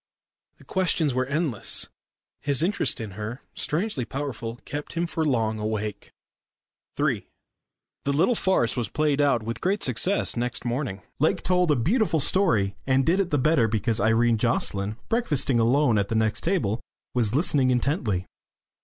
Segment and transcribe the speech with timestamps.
[0.57, 1.87] The questions were endless.
[2.39, 6.09] His interest in her, strangely powerful, kept him for long awake.
[6.99, 7.27] III
[8.05, 11.03] The little farce was played out with great success next morning.
[11.19, 15.99] Lake told a beautiful story, and did it the better because Irene Jocelyn, breakfasting alone
[15.99, 16.81] at the next table,
[17.13, 18.25] was listening intently.